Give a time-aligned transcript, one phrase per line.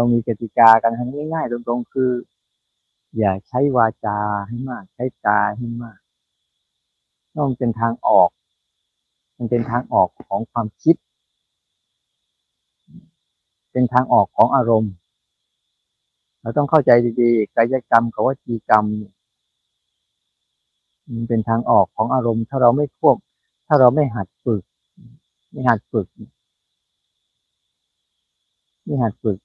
[0.00, 0.92] เรามีกติกากัน
[1.32, 2.12] ง่าย ๆ ตรงๆคือ
[3.18, 5.98] อย่าใช้วาจาให้มาก ใช้กายให้มาก
[7.36, 8.30] ต้องเป็นทางออก
[9.36, 10.96] มันเป็นทางออกของความคิด
[13.72, 14.92] เป็นทางออกของอารมณ์
[16.40, 18.84] เราต้องเข้าใจดีๆกายกรรมกับวจีกรรม
[21.12, 23.16] มันเป็นทางออกของอารมณ์ ถ้าเราไม่ควบ
[23.66, 24.62] ถ้าเราไม่หัดฝึก
[25.50, 29.38] ไม่หัดฝึกไม่หัดฝึก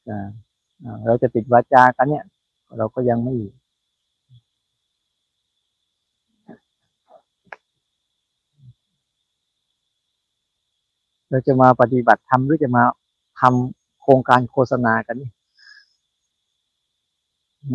[1.06, 2.26] เราจะปิดวาจากันเนี่ย
[2.78, 3.36] เราก็ยังไม่
[11.30, 12.84] เราจะมาปฏิบัติธรรมหรือจะมา
[13.40, 15.30] ทำโครงการโฆษณากันนี่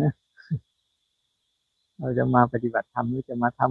[0.01, 0.13] นะ
[1.99, 3.69] เราจะมาปฏิบัติธรรมหรือจะมาทำ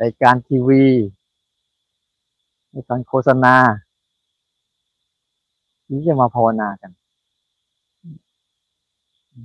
[0.00, 0.84] รายการทีวี
[2.70, 3.54] ในการโฆษณา
[5.92, 6.92] หรือจะมาภาวนากัน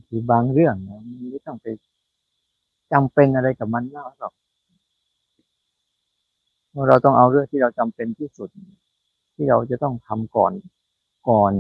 [0.08, 0.76] คือบางเรื่อง
[1.32, 1.68] ไม่ต้องไป
[2.92, 4.34] จำเป็นอะไรกับมันมากหรอก
[6.88, 8.50] เราต้องเอาเรื่องที่เราจำเป็นที่สุด
[9.36, 10.54] ที่เราจะต้องทำก่อน
[11.30, 11.54] ก่อน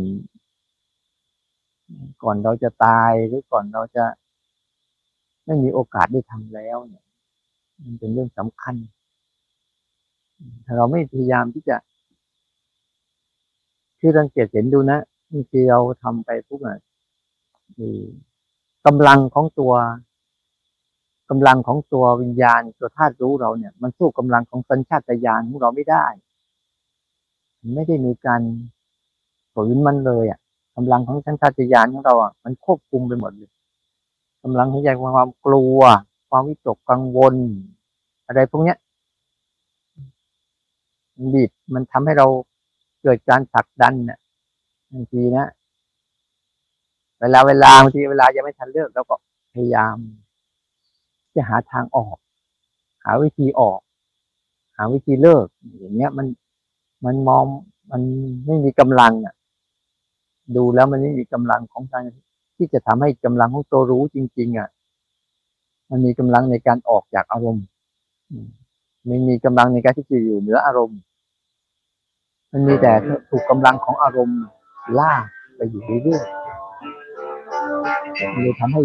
[2.24, 4.06] ก่อนเราจะตายหรือก่อนเราจะ
[5.46, 7.04] ไม่มีโอกาสได้ทำแล้วเนี่ย
[7.84, 8.76] มันเป็นเรื่องสำคัญ
[10.66, 11.78] ถ้าเราไม่พยายามที่จะ
[14.00, 15.00] คือรังเกียจเห็นดูนะ
[15.32, 16.80] บางทีเราทำไปพวกน่ะ
[18.86, 19.74] กำลังของตัว
[21.30, 26.06] กำลังของตัววิญญาณตัวธาตุรู้เราเนี่ย มันสู้กำลังของสัญชาตญาณของเราไม่ได้
[27.76, 28.42] ไม่ได้มีการ
[29.54, 30.40] ฝืนมันเลยอะ
[30.76, 33.52] กำลังของสัญชาตญาณของเราอะมันควบคุมไปหมดเลย
[34.44, 35.80] กำลังของใจความกลัว
[36.30, 37.36] ความวิตกกังวล
[38.28, 38.78] อะไรพวกเนี้ย
[41.34, 42.28] บีบมันทำให้เรา
[43.08, 44.20] เกิดการผลักดันเนี่ย
[44.94, 45.48] บางทีนะ
[47.20, 49.16] เวลาเวลาบางทีเวลายังไม่ทันเลิกเราก็
[49.54, 49.98] พยายาม
[51.36, 52.18] จะหาทางออก
[53.04, 53.80] หาวิธีออก
[54.78, 55.46] หาวิธีเลิก
[55.80, 56.28] อย่างเงี้ยมัน
[57.06, 57.44] มันมอง
[57.92, 58.02] มัน
[58.46, 59.36] ไม่มีกำลังอะ
[60.56, 62.04] ดูแล้วมันไม่มีกำลังของการ
[62.58, 64.70] ที่จะทำให้กำลังของตัวรู้จริง ๆ อะ
[65.90, 67.66] มันมีกำลังในการออกจากอารมณ์
[69.08, 71.00] ไม่มีกำลังในการที่จะอยู่เหนืออารมณ์
[72.58, 72.94] มันมีแต่
[73.30, 74.42] ถูกกำลังของอารมณ์
[75.00, 75.14] ล่า
[75.56, 78.82] ไปอยู่เรื่อยๆมันเลยทำให้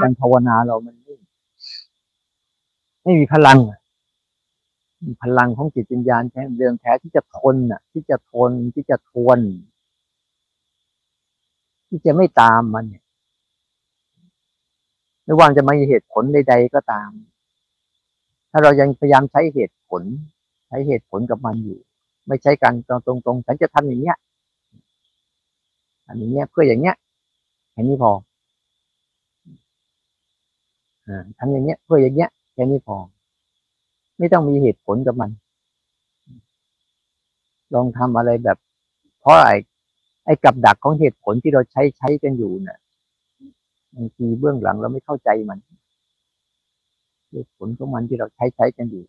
[0.00, 1.14] การภาวนาเรามันไม่
[3.02, 3.58] ไม่มีพลัง
[5.22, 9.38] พลังของจิตวิญญาณแท้เดิมแท้ที่จะทนน่ะ ที่จะทนที่จะทวน
[11.88, 13.04] ที่จะไม่ตามมันเนี่ย
[15.24, 17.10] ไม่ว่าจะมีเหตุผลใดๆก็ตาม
[18.50, 20.04] ถ้าเรายังพยายามใช้เหตุผล
[20.68, 21.78] ใช้เหตุผลกับมันอยู่
[22.26, 24.16] ไม่ใช้การตรงๆฉันจะทำอย่างเนี้ย
[26.08, 26.96] อันนี้เนี้ยเพื่ออย่างเนี้ย
[27.72, 28.12] แค่นี้พอ
[31.38, 32.96] ทำอย่างเงี้ย เพื่ออย่างเงี้ยแค่นี้พอ
[34.18, 35.30] ไม่ต้องมีเหตุผลกับมัน
[37.74, 38.58] ลองทำอะไรแบบ
[39.20, 39.56] เพราะไอ้
[40.24, 42.78] ไอ้กับดักของเหตุผลที่เราใช้ใช้กันอยู่เนะ่ย
[43.94, 45.58] บางทีเบื้องหลังเราไม่เข้าใจมัน
[47.30, 49.04] เหตุผลของมันที่เราใช้ใช้กันอยู่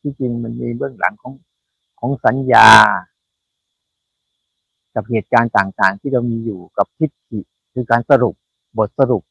[0.00, 1.32] ที่จริงมันมีเบื้องหลังของ
[2.00, 2.68] ของสัญญา
[4.94, 7.40] กับเหตุการณ์ต่างๆ ที่เรามีอยู่กับทิฏฐิ
[7.72, 8.34] คือการสรุป
[8.78, 9.22] บทสรุป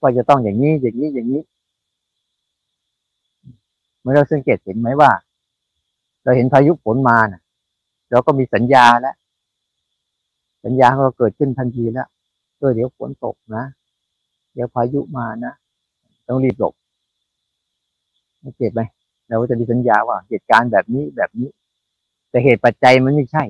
[0.00, 1.42] ว่าจะต้องอย่างนี้อย่างนี้อย่างนี้
[4.00, 5.10] เมื่อเราสังเกตเห็นไหมว่า
[6.24, 7.40] เราเห็นพายุฝนมานะ
[8.10, 9.16] เราก็มีสัญญาแล้ว
[10.64, 12.08] สัญญาเราเกิดขึ้นทันทีแล้ว
[12.58, 13.64] เออเดี๋ยวฝนตกนะ
[14.54, 15.52] เดี๋ยวพายุมานะ
[16.28, 16.74] ต้องรีบหลบ
[18.40, 18.80] ไม่เก็บไหม
[19.28, 21.48] เราก็จะมีสัญญาว่าเหตุการณ์แบบนี้แบบนี้
[22.30, 23.44] แต่เหตุปัจจัยมันไม่ใช่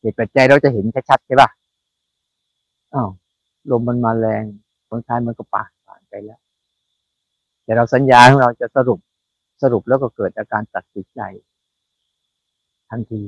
[0.00, 1.48] เหตุปัจจัยเราจะเห็นชัดๆใช่ป่ะ
[2.94, 3.10] อ้าว
[3.70, 4.44] ลมมันมาแรง
[4.88, 6.40] ผลท้ายมันก็ป่าผ่านไปแล้ว
[7.64, 8.98] แต่เราสัญญาของเราจะสรุป
[9.62, 11.20] สรุปแล้วก็เกิดอาการตัดสินใจ
[12.90, 13.22] ทันที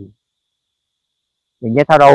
[1.59, 2.11] อย่างนี้ถ้าเรา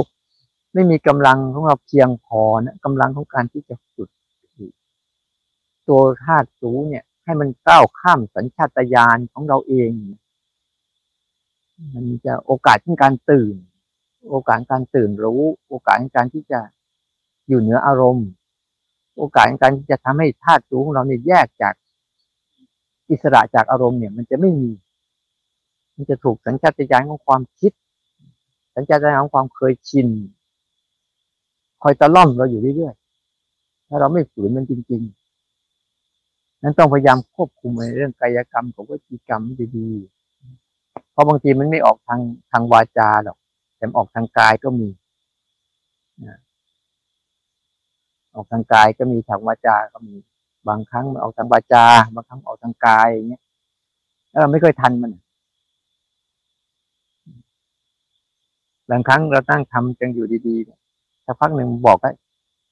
[0.74, 4.10] ไม่มีกำลังของเราเพียงพอนะกำลังของการที่จะฝึก
[5.88, 9.92] ตัวธาตุสูเนี่ย ให้มันก้าวข้ามสัญชาตญาณของเราเอง
[11.94, 13.56] มันจะโอกาสในการตื่น
[14.30, 16.60] โอกาสการตื่นรู้ โอกาสในการที่จะ
[17.48, 18.28] อยู่เหนืออารมณ์
[19.18, 21.74] โอกาสในการที่จะทำให้ธาตุรู้ของเราเนี่ยแยกจาก
[23.10, 24.72] อิสระจากอารมณ์เนี่ย มันจะไม่มี
[25.96, 27.72] มันจะถูกสัญชาตญาณของความคิด
[28.76, 30.08] สัญชาตญาณของความเคยชิน
[31.82, 35.25] คอยตะล่อมเราอยู่เรื่อยๆถ้าเราไม่ฝืนมันจริง ๆ
[36.66, 39.42] นั้นต้องพยายามควบคุมในเรื่องกายกรรมกับวิจีกรรม
[39.78, 42.22] ดีๆ เพราะบางทีมันไม่ออกทาง
[42.52, 43.38] ทางวาจาหรอก
[43.78, 44.90] แต่ออกทางกายก็มี
[48.36, 50.16] ออกทางกายก็มีทางวาจาก็มี
[50.68, 51.86] บางครั้งมันออกทางวาจา
[52.16, 53.44] บางครั้งออกทางกายอย่างเงี้ย
[54.30, 55.12] แล้วเราไม่เคยทันมัน
[58.90, 62.12] บางครั้งเราตั้งทำจังอยู่ดีๆสักพักหนึ่งบอกว่า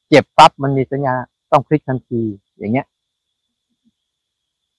[0.08, 1.16] เจ็บปั๊บมันมีสัญญา
[1.52, 2.22] ต้องพลิกทันที
[2.58, 2.88] อย่างเงี้ย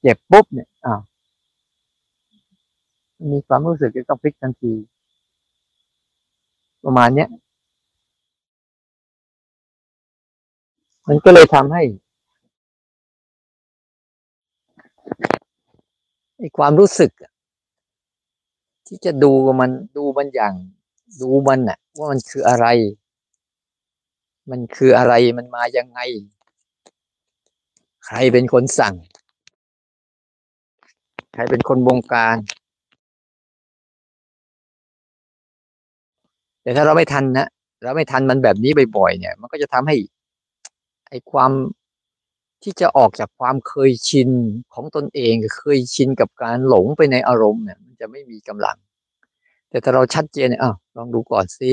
[0.06, 1.00] เจ็บปุ๊บเนี่ยอ้าว
[3.32, 4.72] มีความรู้สึกจะต้องพลิกทันที
[6.84, 7.28] ประมาณเนี้ย
[11.08, 11.82] มันก็เลยทำให้
[16.38, 17.10] ไอ้ความรู้สึก
[18.86, 20.54] ที่จะดูมันดูมันอย่าง
[21.20, 22.66] ดูมันน่ะ ว่ามันคืออะไร
[24.50, 26.00] มันคืออะไรมันมายังไง
[28.06, 28.94] ใครเป็นคนสั่ง
[31.34, 32.36] ใครเป็นคนบงการ
[36.62, 37.46] แต่ถ้าเราไม่ทันนะ
[37.82, 39.96] เราไม่ทันมันแบบนี้บ่อยๆเนี่ย มันก็จะทำให้
[41.08, 41.50] ไอ้ความ
[42.62, 44.30] ที่จะออกจากความเคยชิน
[44.74, 48.76] ของตนเองเคยชินกับการหลงไปในอารมณ์เนี่ย มันจะไม่มีกำลัง
[49.70, 51.72] แต่ถ้าเราชัดเจนเนี่ยอ้าวลองดูก่อนสิ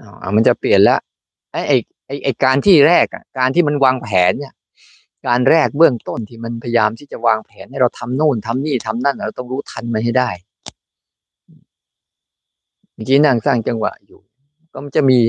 [0.00, 1.00] อ่ามันจะเปลี่ยนแล้ว
[1.52, 1.76] ไอ้ไอ้
[2.06, 4.52] ไอ้ไอ้การที่แรกอะการที่มันวางแผนเนี่ย
[5.26, 10.30] การแรกเบื้องต้นที่มันพยายามที่จะวางแผนให้เราทำโน่นทำนี่ทำนั่นเราต้องรู้ทันมันให้ได้
[12.94, 14.20] เมื่อกี้นั่งสร้างจังหวะอยู่
[14.72, 15.20] ก็มันจะมี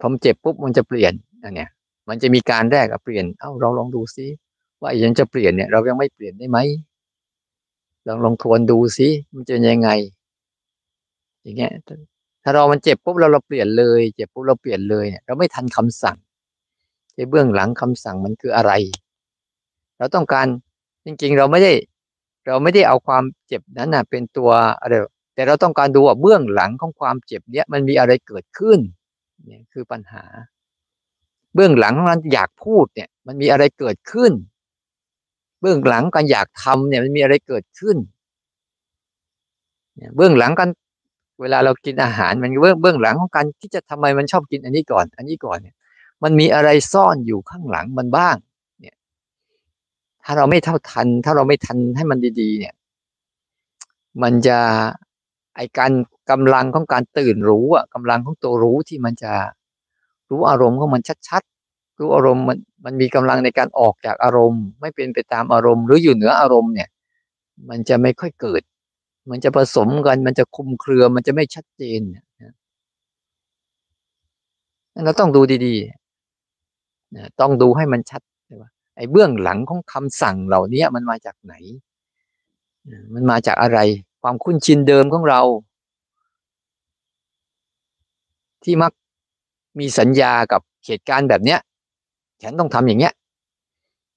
[0.00, 1.12] พอมเจ็บปุ๊บมันจะเปลี่ยน
[1.42, 1.70] อันเนี้ย
[2.08, 4.26] มันจะมีการแรกอะเปลี่ยนเอ้าเราลองดูซิ
[4.82, 6.58] ว่ายังจะเปลี่ยนเนี่ย เรายังไม่เปลี่ยนได้ไหม
[8.06, 9.90] ลองลองทวนดูซิมันจะยังไง
[11.42, 11.72] อย่างเงี้ย
[12.42, 16.18] ถ้าเรามันเจ็บปุ๊บเราเราเปลี่ยนเลย เจ็บปุ๊บเราเปลี่ยนเลยเนี่ยเราไม่ทันคำสั่ง
[17.16, 18.72] ในเบื้องหลังคำสั่งมันคืออะไร
[19.98, 20.46] เราต้องการ
[21.04, 21.72] จริง ๆ เราไม่ได้
[22.46, 24.50] เราไม่ได้เอาความเจ็บนั้นน่ะเป็นตัว
[24.80, 24.94] อะไร
[25.34, 28.78] แต่เราต้องการดูว่าเบื้องหลังของความเจ็บเนี้ยมันมีอะไรเกิดขึ้น
[29.44, 30.24] เนี่ยคือปัญหา
[31.54, 34.32] เบื้องหลังของการอยากพูดเนี่ย มันมีอะไรเกิดขึ้น
[35.60, 37.96] เบื้องหลังการอยากทำเนี่ยมันมีอะไรเกิดขึ้น
[40.16, 40.68] เบื้องหลังกัน
[41.40, 45.76] เวลาเรากินอาหารมันเบื้องเบื้องหลังของการที่จะทำไมมันชอบกินอันนี้ก่อน อันนี้ก่อนเนี่ย
[46.22, 48.36] มันมีอะไรซ่อนอยู่ข้างหลังมันบ้าง
[48.80, 48.96] เนี่ย
[50.24, 52.74] ถ้าเราไม่เท่าทัน ถ้าเราไม่ทันให้มันดี ๆ เนี่ย
[54.22, 54.58] มันจะ
[55.56, 55.92] ไอการ
[56.30, 59.32] กำลังของการตื่นรู้อะกำลังของตัวรู้ที่มันจะ
[60.30, 66.88] รู้อารมณ์ของมันชัดๆรู้อารมณ์มันมันมีกำลังในการออกจากอารมณ์ ไม่เป็นไปตามอารมณ์ หรืออยู่เหนืออารมณ์เนี่ย
[67.68, 68.62] มันจะไม่ค่อยเกิด
[69.30, 72.00] มันจะผสมกัน มันจะคุมเครือ มันจะไม่ชัดเจน
[75.04, 76.01] เราต้องดูดีๆ
[77.40, 78.22] ต้องดูให้มันชัด
[78.60, 81.54] ว่าไอ้เบื้องหลังของคำสั่งเหล่านี้มันมาจากไหน
[83.14, 83.78] มันมาจากอะไร
[84.22, 85.40] ความคุ้นชินเดิมของเรา
[88.62, 88.92] ที่มัก
[89.78, 91.60] มีสัญญากับเหตุการณ์แบบเนี้ย
[92.42, 93.14] ฉันต้องทำอย่างเงี้ย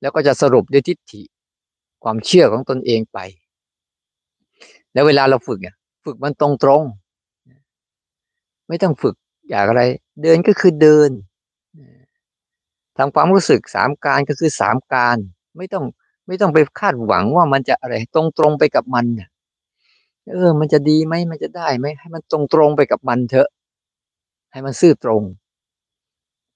[0.02, 1.22] แล้วก็จะสรุปด้วยทิฏฐิ
[2.04, 3.20] ความเชื่อของตนเองไป
[4.94, 5.76] แล้วเวลาเราฝึกเนี่ย
[6.06, 6.84] ฝึกมันตรงตรง
[8.68, 9.16] ไม่ต้องฝึก
[9.50, 9.84] อยากอะไร
[10.24, 11.10] เดินก็คือเดิน
[12.98, 15.18] ทำความรู้สึกสามการก็คือสามการ
[15.58, 15.86] ไม่ต้อง
[16.28, 19.30] ไม่ต้องไปคาดหวังว่ามันจะอะไรตรงตรงไปกับมันเนี่ย
[20.34, 23.50] เออ มันจะดีไหมมันจะได้ไหมให้มันตรงตรงไปกับมันเถอะ
[24.52, 25.24] ให้มันซื่อตรง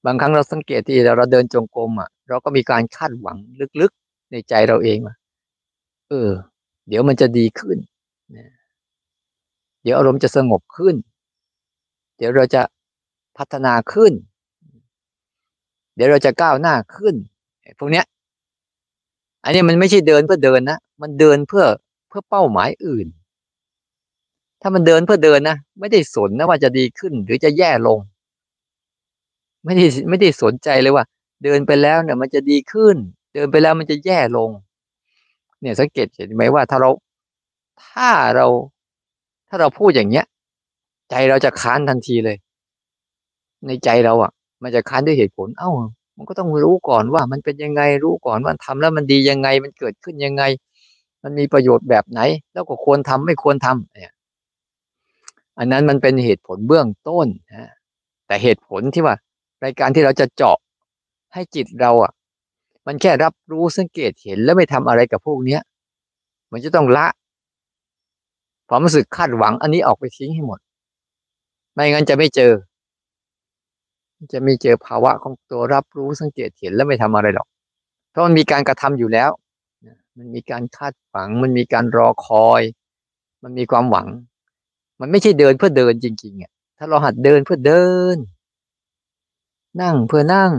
[0.05, 3.37] บางครั้งเราสังเกตที่เราเดินจงกรมอะ เราก็มีการคาดหวัง
[3.81, 5.15] ลึกๆในใจเราเองว่า
[6.09, 6.29] เออ
[6.87, 7.77] เดี๋ยวมันจะดีขึ้น
[9.83, 10.95] เดี๋ยวอารมณ์จะสงบขึ้น
[12.17, 12.61] เดี๋ยวเราจะ
[13.37, 14.13] พัฒนาขึ้น
[15.99, 17.15] ดี๋ยวเราจะก้าวหน้าขึ้น
[17.79, 18.05] พวกเนี้ย
[19.43, 21.65] อันนี้มันไม่ใช่เดินเพื่อเดินนะมันเดินเพื่อ
[22.09, 23.07] เพื่อเป้าหมายอื่น
[24.61, 27.99] ถ้ามันเดินเพื่อเดินนะไม่ได้สนนะว่าจะดีขึ้นหรือจะแย่ลง
[29.65, 31.05] ไม่ได้ไม่ได้สนใจเลยว่า
[31.43, 32.95] เดินไปแล้วเนี่ย มันจะดีขึ้น
[33.33, 34.49] เดินไปแล้วมันจะแย่ลง
[35.61, 36.89] เนี่ยสังเกตเห็นไหมว่าถ้าเรา
[37.85, 38.47] ถ้าเรา
[39.47, 40.25] ถ้าเราพูดอย่างเนี้ย
[41.09, 42.37] ใจเราจะค้านทันทีเลย
[43.67, 44.31] ในใจเราอะ
[44.63, 45.71] มันจะค้านด้วยเหตุผล เอ้า
[46.17, 50.43] มันก็ต้องรู้ก่อนว่ามันเป็นยังไงรู้ก่อนว่าทำแล้วมันดียังไงมันเกิดขึ้นยังไง
[51.23, 52.21] มันมีประโยชน์แบบไหน
[52.53, 54.13] แล้วก็ควรทำไม่ควรทำเนี่ย
[55.57, 57.71] อันนั้นมันเป็นเหตุผลเบื้องต้นนะ
[58.27, 59.15] แต่เหตุผลที่ว่า
[59.63, 60.57] รายการที่เราจะเจาะ
[61.33, 62.11] ให้จิตเราอะ
[62.87, 65.61] มันแค่รับรู้สังเกตเห็นแล้วไม่ทำอะไรกับพวกเนี้ย
[66.51, 67.07] มันจะต้องละ
[68.69, 70.59] ความรู้สึกคาดหวังอันนี้ออกไปทิ้งให้หมด
[71.73, 72.51] ไม่งั้นจะไม่เจอ
[74.33, 77.47] จะไม่เจอภาวะของตัวรับรู้สังเกตเห็นแล้วไม่ทำอะไรหรอก
[78.11, 79.29] เพราะมันมีการกระทำอยู่แล้ว
[80.17, 82.61] มันมีการคาดหวัง มันมีการรอคอย
[83.43, 84.07] มันมีความหวัง
[84.99, 87.85] มันไม่ใช่เดินเพื่อเดินจริงๆอะถ้าเราหัดเดินเพื่อเดิ
[88.15, 88.17] น
[89.81, 90.51] นั่งเพื่อนั่ง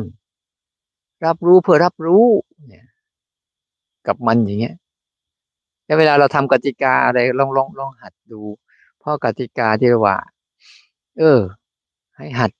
[1.27, 2.27] รับรู้เพื่อรับรู้
[2.69, 2.87] เนี่ย
[4.07, 4.77] กับมันอย่างเงี้ย
[5.85, 8.41] แล้วเวลาเราทำกติกาอะไรลองลองลองหัดดู
[9.03, 10.17] พ่อกติกาที่ว่า
[11.19, 11.41] เออ
[12.17, 12.51] ให้หัด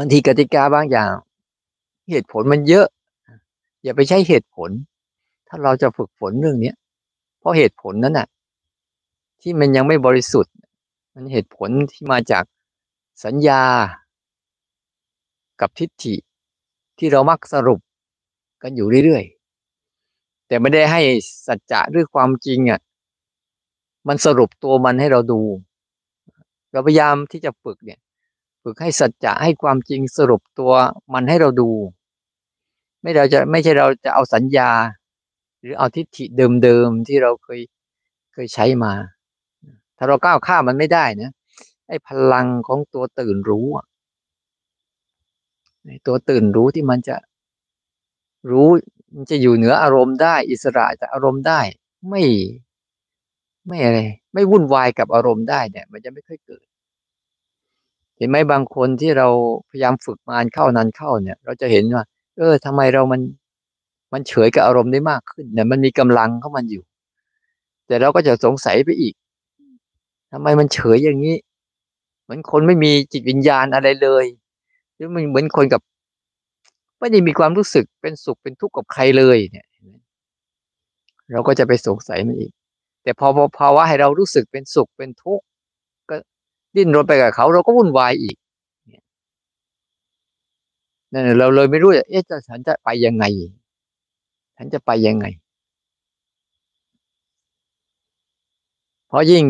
[0.00, 1.12] บางทีกติกาบางอย่าง
[2.10, 2.86] เหตุผลมันเยอะ
[3.82, 4.70] อย่าไปใช้เหตุผล
[5.48, 6.76] ถ้าเราจะฝึกฝนเรื่องเนี้ย
[7.38, 8.26] เพราะเหตุผลนั้นน่ะ
[9.40, 10.54] ที่มันยังไม่บริสุทธิ์
[11.14, 12.44] มันเหตุผลที่มาจาก
[13.24, 13.62] สัญญา
[15.60, 16.14] กับทิฏฐิ
[16.98, 17.80] ที่เรามักสรุป
[18.62, 21.00] กันอยู่เรื่อยๆ แต่ไม่ได้ให้
[21.46, 22.80] สัจจะหรือความจริงอะ
[24.08, 25.40] มันสรุปตัวมันให้เราดู
[26.72, 28.00] เราพยายามที่จะฝึกเนี่ย
[28.70, 30.72] ฝึกให้สัจจะให้ความจริงสรุปตัว
[31.14, 31.70] มันให้เราดู
[33.02, 34.70] ไม่เราจะไม่ใช่เราจะเอาสัญญา
[35.60, 36.24] หรือเอาทิฏฐิ
[36.62, 37.60] เดิมๆที่เราเคย
[38.32, 38.92] เคยใช้มา
[39.96, 41.30] ถ้าเราก้าวข้ามมันไม่ได้นะ
[41.88, 43.66] ไอ้พลังของตัวตื่นรู้
[46.06, 47.16] ตัวตื่นรู้ที่มันจะ
[48.50, 48.68] รู้
[49.14, 51.60] มันจะอยู่เหนืออารมณ์ได้ อิสระจากอารมณ์ได้
[52.08, 52.22] ไม่
[53.66, 53.98] ไม่อะไร
[54.34, 56.64] ไม่วุ่นวายกับอารมณ์ได้เนี่ย มันจะไม่ค่อยเกิด
[58.18, 59.28] เห็นไหมบางคนที่เรา
[59.70, 62.04] พยายามฝึกมานเข้านานเข้าเนี่ย เราจะเห็นว่า
[62.38, 63.20] เออทำไมเรามัน
[64.12, 66.82] มันเฉยกับอารมณ์ได้มากขึ้นเนี่ยมันมีกำลังของมันอยู่
[67.86, 69.14] แต่เราก็จะสงสัยไปอีก
[70.32, 71.36] ทำไมมันเฉยอย่างนี้
[72.22, 74.24] เหมือนคนไม่มีจิตวิญญาณอะไรเลย
[74.94, 75.80] หรือมันเหมือนคนกับ
[76.98, 79.66] ไม่ได้มีความรู้สึกเป็นสุขเป็นทุกข์กับใครเลยเนี่ย
[81.32, 82.52] เราก็จะไปสงสัยมันอีก
[83.02, 83.26] แต่พอ
[83.58, 85.44] ภาวะให้เรารู้สึกเป็นสุขเป็นทุกข์
[86.76, 88.36] ดิ้นรนไปกับเขาเราก็วุ่นวายอีก
[91.12, 93.24] นั่นเราเลยไม่รู้เอ๊ะฉันจะไปยังไง
[94.56, 95.26] ฉันจะไปยังไง
[99.08, 99.44] เพราะยิ่ง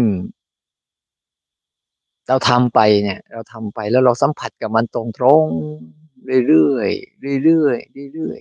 [2.28, 5.46] เราทำไปเนี่ย เราทำไปแล้วเราสัมผัสกับมันตรงตรง
[6.48, 8.40] เรื่อยๆเรื่อยๆเรื่อย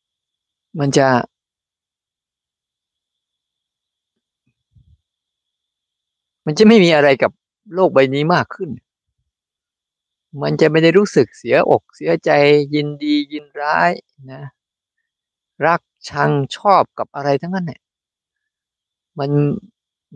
[0.00, 1.08] ๆมันจะ
[6.50, 7.32] มันจะไม่มีอะไรกับ
[7.74, 8.70] โลกใบนี้มากขึ้น
[10.42, 12.30] มันจะไม่ได้รู้สึกเสียอกเสียใจ
[12.74, 13.90] ยินดียินร้าย
[14.30, 14.42] นะ
[15.66, 17.80] รักชังชอบกับอะไรทั้งนั้นเนี่ย
[19.18, 19.30] มัน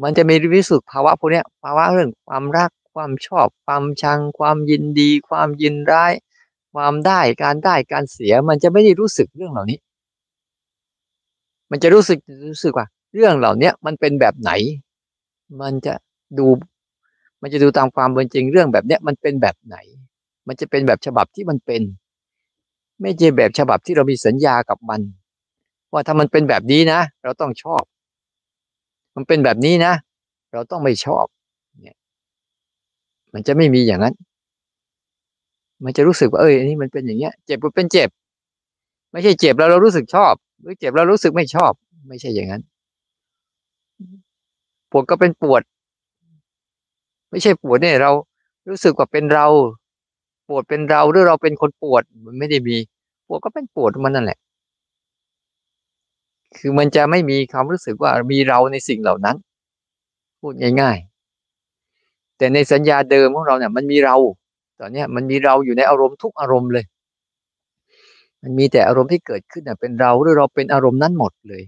[0.02, 6.12] มันจะมีรู้สึกภาวะพวกนี้ภาวะเรื่องความรักความชอบ ความชัง ความยินดี ความยินร้าย
[6.74, 9.78] ความได้การได้การเสีย มันจะไม่ได้รู้สึกเรื่องเหล่านี้
[11.70, 12.18] มันจะรู้สึก
[12.50, 14.50] รู้สึกว่า เรื่องเหล่านี้มันเป็นแบบไหน
[15.60, 15.94] มันจะ
[16.38, 16.46] ดู
[17.42, 19.76] มันจะดูตามความเป็นจริงเรื่องแบบเนี้ยมันเป็นแบบไหน
[20.48, 21.82] มันจะเป็นแบบฉบับที่มันเป็น
[23.00, 25.00] ไม่ใช่แบบฉบับที่เรามีสัญญากับมัน
[25.92, 27.82] ว่าถ้ามันเป็นแบบนี้นะ เราต้องชอบ
[29.16, 29.92] มันเป็นแบบนี้นะ
[30.52, 31.24] เราต้องไม่ชอบ
[31.82, 31.96] เนี่ย
[33.34, 34.14] มันจะไม่มีอย่างนั้น
[35.84, 38.08] มันจะรู้สึกว่าเอ้ยอันี่มันเป็นอย่างเงี้ย เจ็บก็เป็นเจ็บ
[39.12, 41.72] ไม่ใช่เจ็บแล้วเรารู้สึกชอบ หรือเจ็บแล้วรู้สึกไม่ชอบ
[42.08, 42.62] ไม่ใช่อย่างนั้น
[44.90, 45.62] ปวดก็เป็นปวด
[47.32, 48.10] ไม่ใช่ปวดเนี่ยเรา
[48.68, 49.46] รู้สึกว่าเป็นเรา
[50.48, 52.76] ปวดเป็นเราหรือเราเป็นคนปวดมันไม่ได้มี
[53.26, 54.38] ปวดก็เป็นปวดมันนั่นแหละ
[56.58, 59.36] คือมันจะไม่มีความรู้สึกว่ามีเราในสิ่งเหล่านั้น
[60.40, 60.98] พูดง่าย
[61.72, 64.16] ๆ แต่ในสัญญาเดิมของเราเนี่ย มันมีเรา
[64.80, 66.84] ตอนนี้มันมีเราอยู่ในอารมณ์ทุกอารมณ์เลย
[68.42, 71.62] มันมีแต่อารมณ์ที่เกิดขึ้นเป็นเราหรือเราเป็นอารมณ์นั้นหมดเลย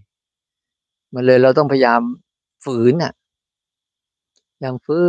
[1.15, 2.01] มันเลยเราต้องพยายาม
[2.65, 3.13] ฝืนอะ
[4.61, 5.03] อย่างฝื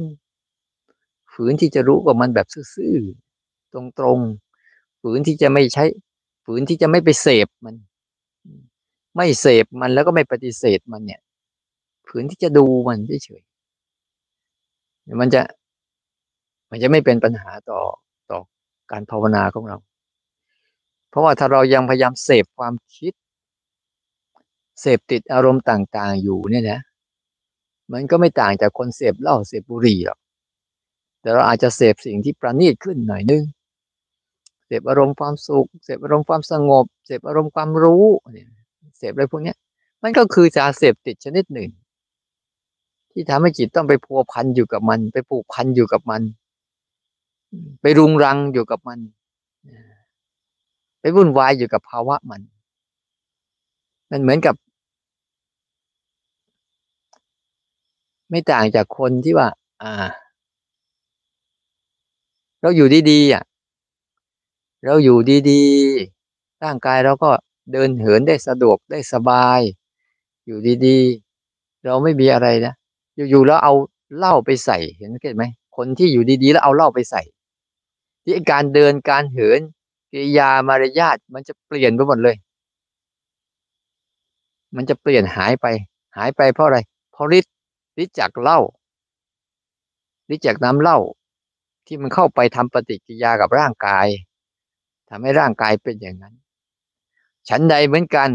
[0.00, 0.02] น
[1.32, 5.84] ฝืนที่จะรู้กับมันแบบซื่อๆตรงๆฝืนที่จะไม่ใช้
[6.44, 7.74] ฝืนที่จะไม่ไปเสพมัน
[9.16, 11.20] ไม่เสพมันแล้วก็ไม่ปฏิเสธมันเนี่ย
[12.08, 15.42] ฝืนที่จะดูมันเฉยๆมันจะ
[16.70, 17.80] มันจะไม่เป็นปัญหาต่อ
[18.30, 18.38] ต่อ
[18.90, 19.76] การภาวนาของเรา
[21.10, 23.12] เพราะว่าถ้าเรายังพยายามเสพความคิด
[24.80, 26.80] เสพติดอารมณ์ต่าง ๆ อยู่เนี่ยนะ
[27.92, 30.18] มันก็ไม่ต่างจากคนเสพเหล้าเสพบุหรี่หรอก
[31.20, 33.44] แต่เราอาจจะเสพสิ่งที่ประณีตขึ้นหน่อยนึง
[34.66, 38.04] เสพอารมณ์ความสุขเสพอารมณ์ความสงบเสพอารมณ์ความรู้
[38.98, 39.54] เสพอะไรพวกนี้
[40.02, 41.70] มันก็คือสารเสพติดชนิดหนึ่ง
[43.12, 46.22] ที่ทำให้จิตต้องไปพัวพันอยู่กับมัน ไปผูกพันอยู่กับมัน
[47.80, 48.98] ไปรุงรังอยู่กับมัน
[51.00, 52.42] ไปวุ่นวายอยู่กับภาวะมัน
[54.10, 54.54] มันเหมือนกับ
[58.32, 59.48] ไม่ต่างจากคนที่ว่า
[59.82, 59.92] อ่า
[62.60, 63.42] เราอยู่ดีๆอะ
[64.84, 65.18] เราอยู่
[65.50, 67.30] ดีๆร่างกายเราก็
[67.72, 69.60] เดินเหินได้สะดวกได้สบาย
[70.46, 72.74] อยู่ดีๆ เราไม่มีอะไรนะ
[73.30, 73.74] อยู่ๆแล้วเอา
[74.16, 75.44] เหล้าไปใส่เห็นไหม
[75.76, 77.22] คนที่อยู่ดีๆ แล้วเอาเหล้าไปใส่
[78.24, 79.60] ที่การเดินการเหิน
[80.10, 82.36] กิริยามารยาทมันจะเปลี่ยนไปหมดเลย
[84.76, 85.66] มันจะเปลี่ยนหายไป
[86.16, 86.78] หายไปเพราะอะไร
[87.12, 87.51] เพราะฤทธิ
[88.02, 88.60] ฤทธิ์จากเหล้า
[90.34, 90.98] ฤทธิ์จากน้ำเหล้า
[91.86, 94.06] ที่มันเข้าไปทำปฏิกิริยากับร่างกาย
[95.08, 96.34] ทำให้ร่างกายเป็นอย่างนั้น
[97.48, 98.30] ฉันใดเหมือนกัน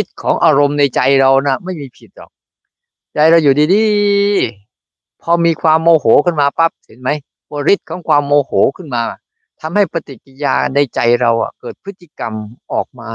[0.00, 2.30] ฤทธิ์ของอารมณ์ในใจเรานะไม่มีผิดหรอก
[3.14, 7.10] ใจเราอยู่ดีๆพอมีความโมโหขึ้นมาปั๊บเห็นไหม
[7.50, 9.02] ว่าฤทธิ์ของความโมโหขึ้นมา
[9.60, 12.34] ทำให้ปฏิกิริยาในใจเราอะเกิดพฤติกรรม
[12.72, 13.08] ออกมา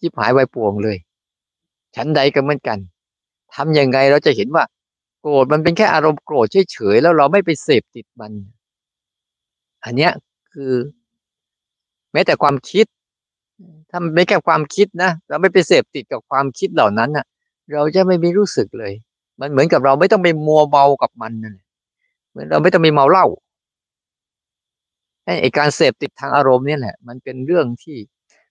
[0.00, 0.96] จิบหายไวป่วงเลย
[1.96, 2.78] ฉันใดก็เหมือนกัน
[3.54, 4.64] ทำยังไงเราจะเห็นว่า
[5.20, 8.32] โกรธมันเป็นแค่อารมณ์โกรธเฉยๆแล้วเราไม่ไปเสพติดมัน
[9.84, 10.12] อันเนี้ย
[10.52, 10.72] คือ
[12.12, 12.86] แม้แต่ความคิด
[13.90, 17.24] ถ้ามันเป็นแค่ความคิดนะเราไม่ไปเสพติดกับความคิดเหล่านั้นนะ
[17.72, 18.92] เราจะไม่มีรู้สึกเลย
[19.40, 21.56] มันเหมือนกับเราไม่ต้องไปมัวเมากับมันนั่น
[22.30, 23.26] เหมือนเราไม่ต้องไปเมาเหล้า
[25.40, 27.96] ไอ้การเสพติดทางอารมณ์นี่แหละ มันเป็นเรื่องที่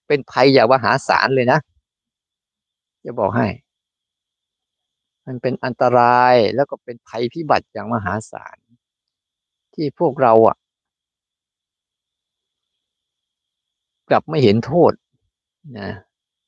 [0.06, 1.58] เป็นภัยอย่างมหาศาลเลยนะ
[3.04, 3.48] จะบอกให้
[5.26, 8.58] มันเป็นอันตรายแล้วก็เป็นภัยพิบัติอย่างมหาศาล
[9.74, 10.56] ที่พวกเราอะ
[14.10, 14.92] กลับไม่เห็นโทษ
[15.78, 15.90] นะ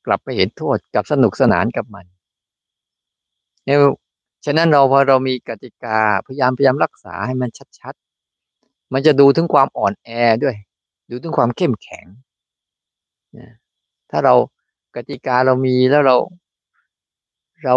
[0.05, 2.05] กลับไม่เห็นโทษกับสนุกสนานกับมัน
[3.65, 3.77] เนี่ย
[4.45, 10.09] ฉะนั้นเราพอเรามีกติกาพยายามพยายามรักษาให้มันชัดๆ มันจะดูถึงความอ่อนแอ
[10.43, 10.55] ด้วย
[11.09, 12.05] ดูถึงความเข้มแข็ง
[13.37, 13.49] นะ
[14.11, 14.35] ถ้าเรา
[14.95, 16.15] กติกาเรามีแล้วเรา
[17.63, 17.75] เรา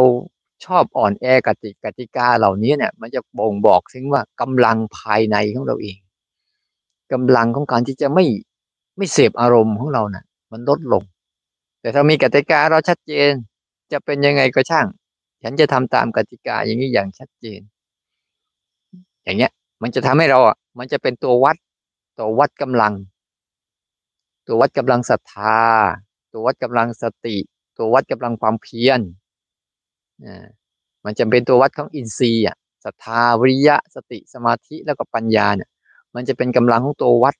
[0.65, 5.99] ชอบอ่อนแอกติกติกาเหล่านี้เนี่ย มันจะบ่งบอกถึงว่ากำลังภายในของเราเอง
[7.13, 8.25] กำลังของการที่จะไม่
[8.97, 11.03] ไม่เสพอารมณ์ของเรานะ่ะ มันลดลง
[11.81, 13.31] แต่ถ้ามีกติกาเราชัดเจน
[13.93, 14.87] จะเป็นยังไงก็ช่าง
[15.43, 17.61] ฉันจะทำตามกติกาอย่างนี้อย่างชัดเจน
[19.25, 21.57] อย่างเงี้ย มันจะทำให้เราอะมันจะเป็นตัววัด
[22.19, 22.95] ตัววัดกำลัง
[24.47, 25.61] ตัววัดกำลังศรัทธา
[26.33, 27.37] ตัววัดกำลังสติ
[27.77, 29.01] ตัววัดกำลังความเพียร
[31.05, 35.69] มันจะเป็นตัววัดของอินทรีย์อะศรัทธาวิริยะ สติสมาธิแล้วก็ปัญญาเนี่ย
[36.15, 37.35] มันจะเป็นกำลังของตัววัด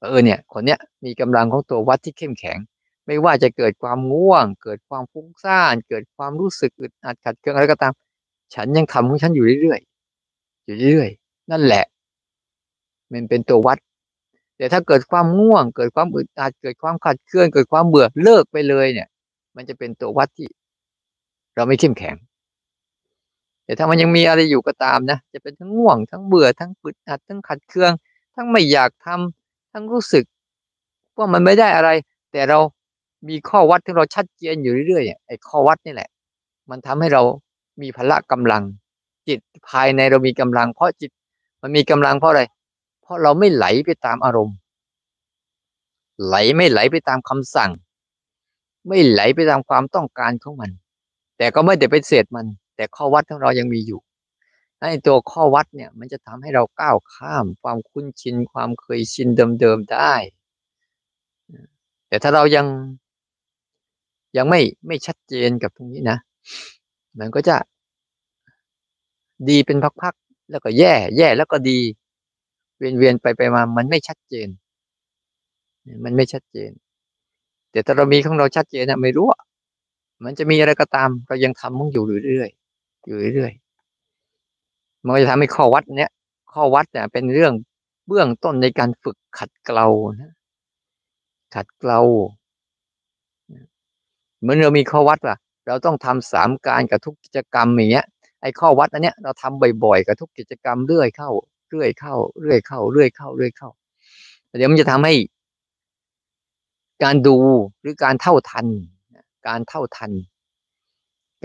[0.00, 2.58] เออเนี่ย คนเนี้ยมีกำลังของตัววัดที่เข้มแข็ง
[3.06, 7.92] ไม่ว่าจะเกิดความง่วง เกิดความฟุ้งซ่าน เกิดความรู้สึกอึดอัดขัดเคืองอะไรก็ตาม
[8.54, 11.84] ฉันยังทำของฉันอยู่เรื่อยๆอยู่เรื่อยๆนั่นแหละ
[13.12, 13.78] มันเป็นตัววัด
[14.56, 19.08] แต่ถ้าเกิดความง่วง เกิดความอึดอัดเกิดความขัดเคืองเกิดความเบื่อเลิกไปเลยเนี่ย
[19.56, 20.48] มันจะเป็นตัววัดที่
[21.58, 22.16] เราไม่เข้มแข็ง
[23.64, 27.92] แต่ถ้ามันยังมีอะไรอยู่ก็ตามนะ จะเป็นทั้งง่วง ทั้งเบื่อ ทั้งอึดอัด ทั้งขัดเคือง
[28.34, 30.24] ทั้งไม่อยากทำทั้งรู้สึก
[31.16, 31.90] ว่ามันไม่ได้อะไร
[32.32, 32.58] แต่เรา
[33.28, 36.08] มีข้อวัดที่เราชัดเจนอยู่เรื่อยๆไอ้ข้อวัดนี่แหละ
[36.70, 37.22] มันทำให้เรา
[37.80, 38.62] มีพละกำลัง
[39.28, 41.10] จิตภายในเรามีกำลัง เพราะจิต
[41.62, 42.42] มันมีกำลังเพราะอะไร
[43.02, 44.56] เพราะเราไม่ไหลไปตามอารมณ์
[46.26, 47.70] ไหลไม่ไหลไปตามคำสั่ง
[48.88, 50.70] ไม่ไหลไปตามความต้องการของมัน
[51.38, 52.46] แต่ก็ไม่ได้ไปเสดมัน
[52.76, 54.00] แต่ข้อวัดของเรายังมีอยู่
[54.78, 59.28] ไอ้ตัวข้อวัดเนี่ยมันจะทำให้เราก้าวข้ามความคุ้นชินความเคยชิน
[59.60, 60.14] เดิมๆได้
[62.08, 62.66] แต่ถ้าเรายัง
[64.36, 66.18] ยังไม่ไม่ชัดเจนกับตรงนี้นะ
[67.18, 67.56] มันก็จะ
[69.48, 71.78] ดีเป็นพักๆแล้วก็แย่ แย่แล้วก็ดี
[72.76, 74.48] เวียนๆไปไปมา มันไม่ชัดเจน
[76.04, 76.70] มันไม่ชัดเจน
[77.70, 79.26] แต่ถ้าเรามีของเราชัดเจนนะไม่รู้
[80.24, 86.10] มันจะมีอะไรก็ตามเรายังทำมันอยู่เรื่อยๆอยู่เรื่อยๆมันจะทำให้ข้อวัดเนี้ย
[86.52, 87.52] ข้อวัดเนี่ยเป็นเรื่อง
[88.06, 89.86] เบื้องต้นในการฝึกขัดเกลา
[90.20, 90.34] นะ
[91.54, 92.00] ขัดเกลา
[94.40, 98.06] เหมือนเรามีข้อวัดว่าเราต้องทำสามการกับทุกกิจกรรมอย่างเงี้ย
[98.42, 101.30] ไอ้ข้อวัดอันเนี้ยเราทำบ่อยๆกับทุกกิจกรรมเรื่อยเข้า
[101.70, 103.70] เรื่อยเข้าเรื่อยเข้าเรื่อยเข้าเรื่อยเข้า
[104.58, 105.14] เดี๋ยวมันจะทำให้
[107.04, 107.36] การดู
[107.80, 108.66] หรือการเท่าทัน
[109.48, 110.12] การเท่าทัน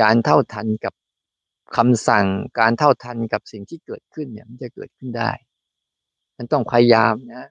[0.02, 0.94] การเท่าทันกับ
[1.78, 2.26] คำสั่ง
[2.60, 5.32] การเท่าทันกับสิ่งที่เกิดขึ้นเนี่ยมันจะเกิดขึ้นได้
[6.38, 7.46] มันต้องพยายามนะ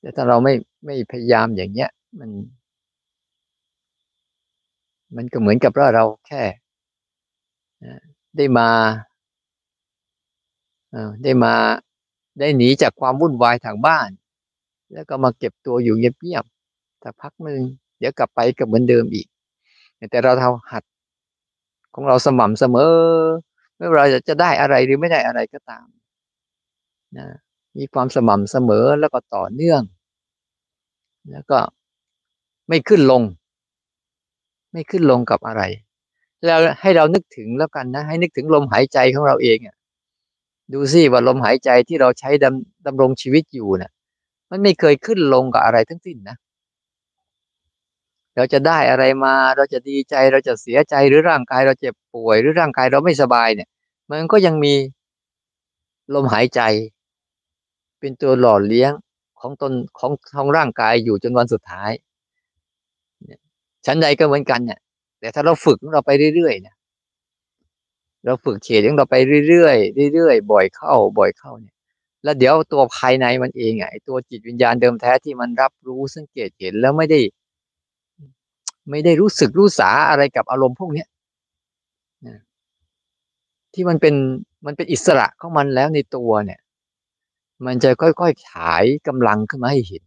[0.00, 2.30] แต่ถ้าเราไม่ไม่พยายามอย่างเงี้ย มัน
[5.16, 6.42] มันก็เหมือนกับว่าเราแค่
[8.36, 8.68] ได้มา
[11.24, 11.54] ได้มา
[12.40, 14.08] ได้หนีจากความวุ่นวายทางบ้าน
[14.92, 17.60] แล้วก็มาเก็บตัวอยู่เงียบๆแต่พักหนึ่ง
[17.98, 19.26] เดี๋ยวกลับไปก็เหมือนเดิมอีก
[20.10, 20.82] แต่เราทำหัด
[21.94, 22.94] ของเราสม่ำเสมอ
[23.76, 25.86] ไม่ว่าเราจะได้อะไรหรือไม่ได้อะไรก็ตาม
[27.16, 27.26] นะ
[27.76, 29.82] มีความสม่ำเสมอแล้วก็ต่อเนื่อง
[31.30, 31.58] แล้วก็
[32.68, 33.22] ไม่ขึ้นลง
[34.72, 35.62] ไม่ขึ้นลงกับอะไร
[36.44, 39.76] แล้วให้เรานึกถึงแล้วกันนะ ให้นึกถึงลมหายใจของเราเองอะ
[40.72, 43.90] ดูสิว่าลมหายใจที่เราใช้ดำดำรงชีวิตอยู่นะ่ะ
[44.50, 46.36] มันไม่เคยขึ้นลงกับอะไรทั้งสิ้นนะ
[48.36, 53.68] เราจะได้อะไรมาเราจะดีใจเราจะเสียใจหรือร่างกายเราเจ็บป่วยหรือร่างกายเราไม่สบายเนี่ย
[54.10, 54.74] มันก็ยังมี
[56.14, 56.60] ลมหายใจ
[58.00, 58.92] เป็นตัวหล่อเลี้ยง
[59.40, 61.90] ของตนของของร่างกายอยู่จนวันสุดท้าย
[63.86, 64.80] ชั้นใดก็เหมือนกันเนี่ย
[65.20, 66.76] แต่ถ้าเราฝึกเราไปเรื่อยๆเนี่ย
[68.24, 69.16] เราฝึกเฉดของเราไป
[69.48, 71.74] เรื่อยๆเรื่อยๆบ่อยเข้า บ่อยเข้าเนี่ย
[72.24, 77.20] แล้วเดี๋ยวตัวภายในมันเองอะตัวจิตวิญญาณเดิมแท้ที่มันรับรู้สังเกตเห็นแล้วไม่ได้
[78.90, 81.08] ไม่ได้รู้สึกรู้สาอะไรกับอารมณ์พวกเนี้ย
[83.74, 84.14] ที่มันเป็น
[84.66, 86.60] มันเป็นอิสระของมันแล้วในตัวเนี่ย
[87.66, 90.02] มันจะค่อยๆฉายกำลังขึ้นมาให้เห็น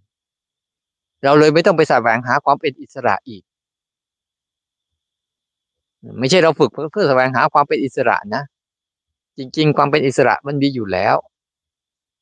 [1.23, 3.43] เราเลยไม่ต้องไปแสวงหาความเป็นอิสระอีก
[6.19, 8.43] ไม่ใช่เราฝึกเพื่อเพื่อแสวงหาความเป็นอิสระนะ
[9.37, 11.15] จริง ๆ ความเป็นอิสระมันมีอยู่แล้ว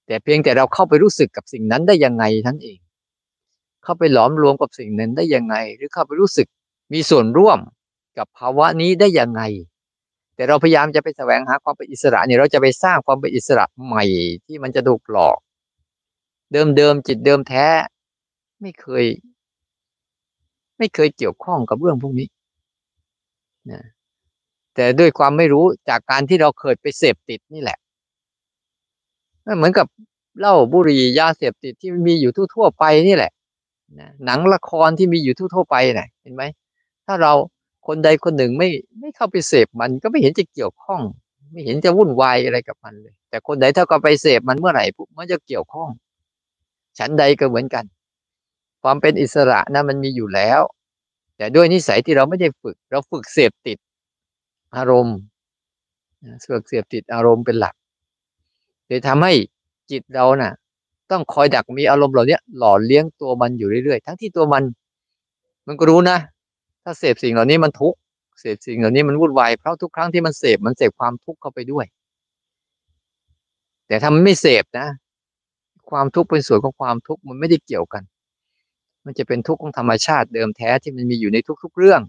[0.08, 2.80] แต่เพียงแต่เราเข้าไปรู้สึกกับสิ่งนั้นได้ยังไงท่านเอง
[3.88, 6.48] เข้าไปหลอมรวมกับสิ่งนั้นได้ยังไง หรือเข้าไปรู้สึก
[6.94, 7.60] มีส่วนร่วม
[8.18, 9.42] กับภาวะนี้ได้ยังไง
[10.36, 14.04] แต่เราพยายามจะไปแสวงหาความเป็นอิสระเนี่ยเราจะไปสร้างความเป็นอิสระใหม่
[14.46, 15.38] ที่มันจะถูกหลอก
[16.52, 17.68] เดิมเดิมจิตเดิมแท้
[18.62, 19.06] ไม่เคย
[20.78, 22.28] ไม่เคยเกี่ยวข้องกับเรื่องพวกนี้
[23.72, 23.82] นะ
[24.76, 27.78] แต่ด้วยความไม่รู้จากการที่เราเคยไปเสพติดนี่แหละ
[29.58, 29.88] เหมือนกับ
[30.40, 33.32] เหล้าบุหรี่ยาเสพติดที่มีอยู่ทั่วๆไปนี่แหละ
[34.00, 36.44] นะหนังละครที่มีอยู่ทั่วไปนะเห็นไหม
[37.06, 37.34] ถ้าเรา
[37.88, 38.70] คนใดคนหนึ่งไม่
[39.00, 41.02] ไม่เข้าไปเสพมันก็ไม่เห็นจะเกี่ยวข้อง
[41.52, 45.90] ไม่เห็นจะวุ่นวายอะไรกับมันเลย แต่คนใดถ้าก็ไปเสพมันเมื่อไหร่ปุ๊บมันจะเกี่ยวข้อง
[46.98, 47.86] ฉันใดก็เหมือนกัน
[48.84, 50.62] ความเป็นอิสระนะมันมีอยู่แล้ว
[51.38, 53.78] แต่ด้วยนิสัยที่เราไม่ได้ฝึก เราฝึกเสพติด
[54.76, 55.18] อารมณ์
[56.50, 57.76] ฝึกเสพติดอารมณ์เป็นหลัก
[58.88, 59.34] เลยทำให้
[59.92, 60.54] จิตเรานะ่ะ
[61.12, 64.64] ต้องคอยดักมีอารมณ์เหล่านี้หล่อเลี้ยงตัวมันอยู่เรื่อยๆ ทั้งที่ตัวมัน
[65.68, 66.18] มันก็รู้นะ
[66.84, 67.98] ถ้าเสพสิ่งเหล่านี้มันทุกข์
[68.40, 71.86] เสพสิ่งเหล่านี้มันวุ่นวายเพราะทุกครั้งที่มันเสพมันเสพความทุกข์เข้าไปด้วย
[73.88, 74.88] แต่ถ้ามันไม่เสพนะ
[75.92, 78.04] ความทุกข์เป็นส่วนของความทุกข์มันไม่ได้เกี่ยวกัน
[79.06, 82.02] มันจะเป็นทุกข์ของธรรมชาติเดิมแท้ที่มันมีอยู่ในทุก ๆเรื่อง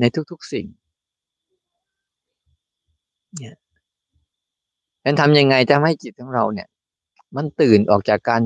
[0.00, 0.66] ในทุก ๆสิ่ง
[3.36, 3.54] เนี่ย
[5.04, 6.68] นั้นทำยังไงจะให้จิตของเราเนี่ย
[7.36, 8.42] มันตื่นออกจากการ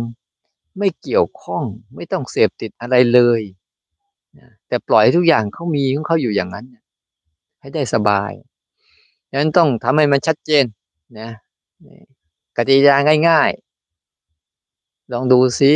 [0.79, 3.43] ไม่เกี่ยวข้อง ไม่ต้องเสพติดอะไรเลย
[4.69, 6.67] แต่ปล่อยทุกอย่างเขามีของเขาอยู่อย่างนั้น
[7.61, 8.33] ให้ได้สบาย
[9.31, 10.65] ดังนั้นต้องทำให้มันชัดเจน
[11.19, 11.29] นะ
[12.57, 13.51] กติกาง่าย
[14.31, 15.73] ๆ ลองดูซิ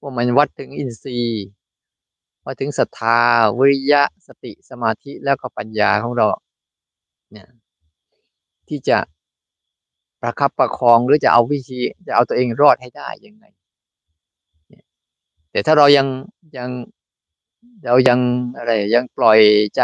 [0.00, 1.46] ว่ามันวัดถึงอินทรีย์
[2.44, 3.20] วัดถึงศรัทธา
[3.58, 6.26] วิริยะสติสมาธิแล้วก็ปัญญาของเรา
[7.32, 7.48] เนี่ย
[8.68, 8.98] ที่จะ
[10.26, 13.44] ประคับประคองหรือจะเอาวิธีจะเอาตัวเองรอดให้ได้ยังไง
[15.50, 16.06] แต่ถ้าเรายัง
[16.56, 16.70] ยัง
[17.84, 18.20] เรายัง
[18.56, 19.40] อะไรยังปล่อย
[19.76, 19.80] ใจ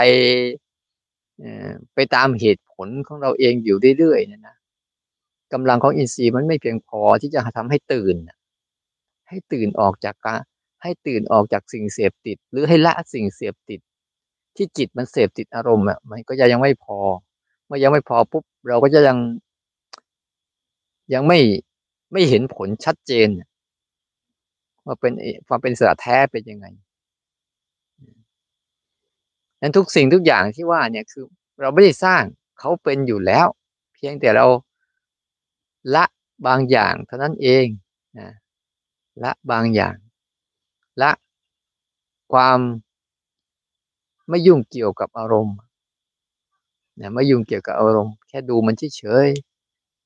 [1.94, 4.56] ไปตามเหตุผลของเราเองอยู่เรื่อยๆนะนะ
[5.52, 8.16] กำลังของอินทรีย์มันไม่เพียงพอที่จะทำให้ตื่น
[9.28, 10.40] ให้ตื่นออกจากการ
[10.82, 13.80] ให้ตื่นออกจากสิ่งเสพติด หรือให้ละสิ่งเสพติด
[14.56, 16.98] ที่จิตมันเสพติดอารมณ์อะมันก็ยังไม่พอ
[17.66, 19.18] เมื่อยังไม่พอปุ๊บเราก็จะยัง
[21.14, 21.38] ยังไม่
[22.12, 23.28] ไม่เห็นผลชัดเจน
[24.84, 25.12] ว่าเป็น
[25.46, 26.66] ความเป็นสระแท้เป็นยังไง
[29.60, 31.24] นั้นทุกสิ่งทุกอย่างที่ว่าเนี่ยคือ
[31.60, 32.22] เราไม่ได้สร้าง
[32.58, 33.46] เขาเป็นอยู่แล้ว
[33.94, 34.46] เพียงแต่เรา
[35.94, 36.04] ละ
[36.46, 37.66] บางอย่างเท่านั้นเอง
[38.18, 38.28] นะ
[39.22, 39.96] ละบางอย่าง
[41.02, 41.10] ละ
[42.32, 42.58] ความ
[44.28, 45.56] ไม่ยุ่งเกี่ยวกับอารมณ์
[47.00, 49.28] นะไม่ยุ่งเกี่ยวกับอารมณ์ แค่ดูมันเฉย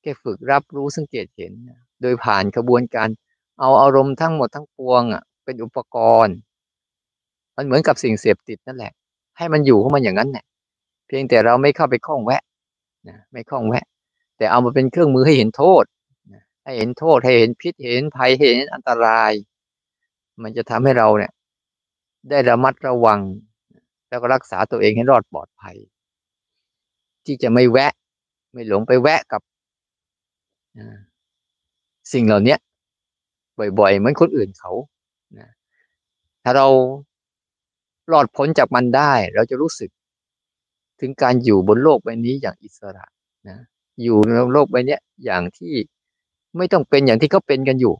[0.07, 1.53] ค่ฝึกรับรู้สังเกตเห็น
[2.01, 3.09] โดยผ่านกระบวนการ
[3.59, 6.35] เอาอารมณ์ทั้งหมดทั้งปวงอะเป็นอุปกรณ์
[7.55, 8.93] มันเหมือนกับสิ่งเสพติดนั่นแหละ
[9.37, 10.45] ให้มันอยู่ของมันอย่างนั้นเนี่ย
[11.07, 12.41] เพียงแต่เราไม่เข้าไปคล้องแวะ
[13.07, 13.85] นะไม่คล้องแวะ
[14.37, 15.83] แต่เอามาเป็นเครื่องมือให้เห็นโทษ
[16.63, 19.31] ให้เห็นโทษให้เห็นพิษเห็นภัยเห็นอันตราย
[20.41, 21.31] มันจะทำให้เราเนี่ย
[22.29, 23.19] ได้ระมัดระวัง
[24.09, 25.77] แล้วก็รักษาตัวเองให้รอดปลอดภัย
[27.25, 27.93] ที่จะไม่แวะ
[28.53, 29.41] ไม่หลงไปแวะกับ
[32.13, 32.55] สิ่งเหล่านี้
[33.79, 34.71] บ่อยๆ เหมือนคนอื่นเขา
[36.43, 36.67] ถ้าเรา
[38.11, 39.89] รอดพ้นจากมันได้ เราจะรู้สึก
[40.99, 43.05] ถึงการอยู่บนโลกใบนี้อย่างอิสระ
[43.49, 43.57] นะ
[44.03, 45.73] อยู่ในโลกใบนี้อย่างที่
[46.57, 47.93] ไม่ต้องเป็นอย่างที่เขาเป็นกันอยู่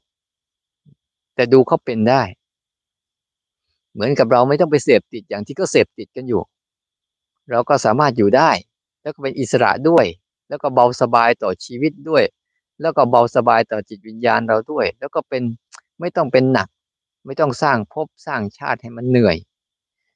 [1.36, 2.22] แต่ดูเขาเป็นได้
[3.94, 6.42] เหมือนกับเราไม่ต้องไปเสพติดอย่างที่ก็เสพติดกันอยู่
[7.52, 8.52] เราก็สามารถอยู่ได้
[9.02, 10.06] แล้วก็เป็นอิสระด้วย
[10.50, 12.24] แล้วก็เบาสบายต่อชีวิตด้วย
[12.82, 15.44] แล้วก็เบาสบายต่อจิตวิญญาณเราด้วย แล้วก็เป็น
[16.00, 16.68] ไม่ต้องเป็นหนัก
[17.26, 19.38] ไม่ต้องสร้างภพสร้างชาติให้มันเหนื่อย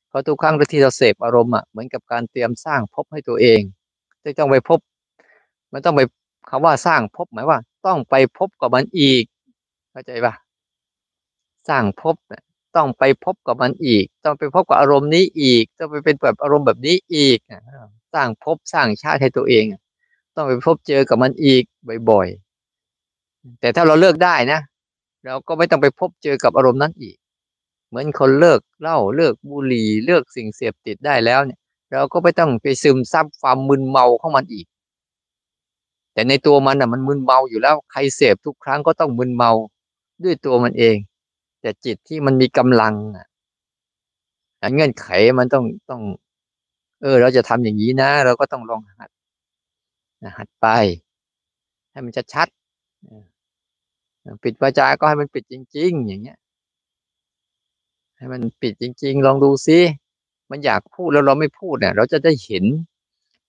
[0.10, 3.62] เพราะทุกครั้งที่เราเสพอารมณ์อะเหมือนกับการเตรียมสร้างภพให้ตัวเอง
[4.24, 4.80] จะต้องไปพบ
[5.74, 6.02] มันต้องไป
[6.50, 9.24] คำว่าสร้างภพหมายว่า ต้องไปพบกับมันอีก
[9.92, 10.34] เข้าใจปะ
[11.70, 12.16] สร้างภพ
[12.76, 17.38] ต้องไปพบกับมันอีก ต้องไปพบกับอารมณ์นี้อีก ต้องไปเป็นแบบอารมณ์แบบนี้อีก
[18.14, 19.66] สร้างภพสร้างชาติให้ตัวเอง
[20.36, 21.64] ต้องไปพบเจอกับมันอีก
[22.12, 22.28] บ่อย
[23.60, 24.60] แต่ถ้าเราเลิกได้นะ
[25.26, 27.16] เราก็ไม่ต้องไปพบเจอกับอารมณ์นั้นอีก
[27.88, 31.60] เหมือนคนเลิกเหล้าเลิกบุหรี่เลิกสิ่งเสพติดได้แล้วเนี่ย
[31.92, 34.66] เราก็ไม่ต้องไปซึมซับความมึนเมาของมันอีก
[36.14, 39.52] แต่ในตัวมันอะมันมึนเมาอยู่แล้วใครเสพทุกครั้งก็ต้องมึนเมา
[40.24, 40.98] ด้วยตัวมันเอง
[41.62, 43.26] แต่จิตที่มันมีกำลังอะ
[44.74, 45.08] เงื่อนไข
[45.40, 46.02] มันต้องต้อง
[47.02, 49.10] เออ เราจะทำอย่างนี้นะ เราก็ต้องลองหัด
[50.38, 50.68] หัดไป
[51.92, 52.48] ให้มันจะชัด
[54.44, 56.38] ปิดวาจาก็ให้มันปิดจริง ๆ อย่างเงี้ย
[58.18, 59.80] ให้มันปิดจริง ๆ ลองดูซิ
[60.52, 62.66] มันอยากพูดแล้วเราไม่พูดเนี่ย เราจะได้เห็น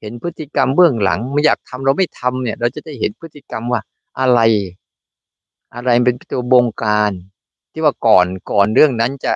[0.00, 3.80] เห็นพฤติกรรมเบื้องหลัง มันอยากทำเราไม่ทำเนี่ย เราจะได้เห็นพฤติกรรมว่า
[4.20, 4.40] อะไร
[5.74, 7.12] อะไรเป็นตัวบงการ
[7.72, 9.32] ที่ว่าก่อนก่อนเรื่องนั้นจะ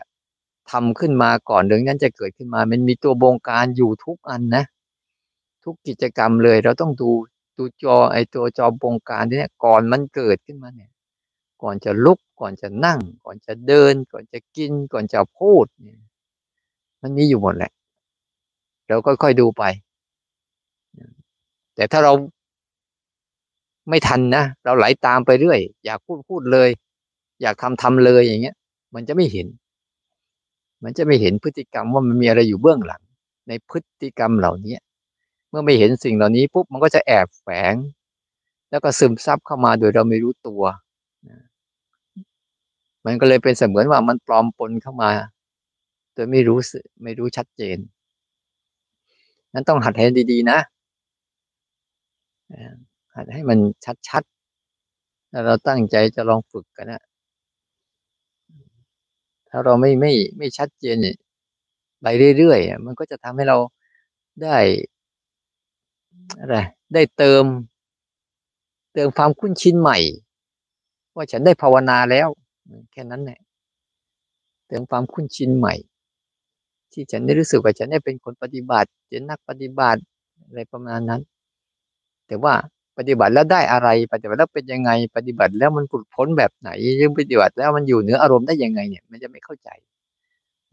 [0.71, 4.65] ทำขึ้นมาก่อนเรื่องนั้นจะเกิดขึ้นมา มันมีตัวบงการอยู่ทุกอันนะ
[5.65, 7.11] ทุกกิจกรรมเลย เราต้องดู
[7.59, 10.91] ดูจอไอตัวจอบงการเนี่ยก่อนมันเกิดขึ้นมาเนี่ย
[11.63, 16.01] ก่อนจะลุก ก่อนจะนั่ง ก่อนจะเดิน ก่อนจะกิน ก่อนจะพูดเนี่ย
[17.03, 17.73] มันมีอยู่หมดแหละ
[18.89, 19.63] เราก็ค่อยดูไป
[21.75, 22.13] แต่ถ้าเรา
[23.89, 26.71] ไม่ทันนะ เราไหลาตามไปเรื่อย อยากพูดพูดเลย
[27.43, 28.57] อยากทำทำเลยอย่างเงี้ย
[28.95, 29.47] มันจะไม่เห็น
[30.85, 33.03] มันจะไม่เห็นพฤติกรรมว่ามันมีอะไรอยู่เบื้องหลัง
[33.49, 34.77] ในพฤติกรรมเหล่านี้
[35.49, 37.75] เมื่อไม่เห็นสิ่งเหล่านี้ปุ๊บมันก็จะแอบแฝง
[38.71, 40.63] แล้วก็ซึมซับเข้ามาโดยเราไม่รู้ตัว
[43.07, 45.11] มันก็เลยเป็นเสมือนว่ามันปลอมปนเข้ามา
[46.15, 47.79] โดยไม่รู้สึไม่รู้ชัดเจน
[49.53, 50.59] นั้นต้องหัดให้ดีๆนะ
[53.17, 53.59] หัดให้มัน
[54.09, 57.03] ชัดๆแล้วเราตั้งใจจะลองฝึกกันนะ
[59.49, 60.97] ถ้าเราไม่ไม่ไม่ชัดเจน
[62.01, 62.07] ไป
[62.39, 63.57] เรื่อยๆ มันก็จะทำให้เรา
[64.43, 64.57] ได้
[66.41, 66.57] อะไร
[66.95, 67.45] ได้เติม
[68.95, 69.99] เติมความคุ้นชินใหม่
[71.15, 72.29] ว่าฉันได้ภาวนาแล้ว
[72.93, 73.39] แค่นั้นแหละ
[74.67, 75.75] เติมความคุ้นชินใหม่
[76.93, 80.01] ที่ฉันได้รู้สึกว่าฉันได้เป็นคนปฏิบัติเป็นนักปฏิบัติ
[80.47, 81.21] อะไรประมาณนั้น
[82.27, 82.55] แต่ว่า
[82.97, 86.71] ปฏิบัติแล้วได้อะไร ปฏิบัติแล้วเป็นยังไง ปฏิบัติแล้วมันผุดพ้นแบบไหน
[87.03, 89.69] ยังปฏิบัติแล้วมันอยู่เหนืออารมณ์ได้ยังไงเนี่ย มันจะไม่เข้าใจ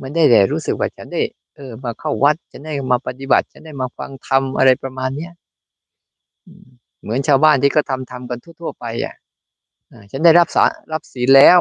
[0.01, 1.21] มันได้แต่รู้สึกว่าฉันได้
[1.55, 5.33] เออ มาเข้าวัด ฉันได้มาปฏิบัติ ฉันได้มาฟังธรรมอะไรประมาณเนี้ย
[7.01, 9.15] เหมือนชาวบ้านที่ก็ทำทำกันทั่ว ๆ ไปอะ
[10.11, 11.59] ฉันได้รับสารรับศีลแล้ว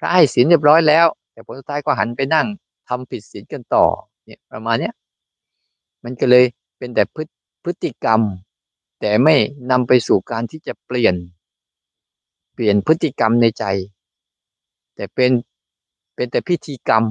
[0.00, 2.46] พระให้ศีลเรียบร้อยแล้ว แต่ผลสุดท้ายก็หันไปนั่ง
[2.88, 3.84] ทำผิดศีลกันต่อ
[4.26, 4.94] เนี่ยประมาณเนี้ย
[6.04, 6.44] มันก็เลย
[6.78, 7.22] เป็นแต่พฤ
[7.64, 8.20] พฤติกรรม
[9.00, 9.34] แต่ไม่
[9.70, 11.14] นำไปสู่การที่จะเปลี่ยน
[12.54, 13.64] เปลี่ยนพฤติกรรมในใจ
[14.94, 15.30] แต่เป็น
[16.14, 17.04] เป็นแต่พิธีกรรม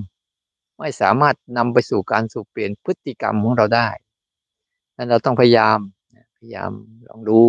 [0.79, 3.87] ไม่สามารถนำไปสู่การสู่เปลี่ยนพฤติกรรมของเราได้
[4.95, 5.77] นั้นเราต้องพยายาม
[6.37, 6.71] พยายาม
[7.07, 7.41] ลองดู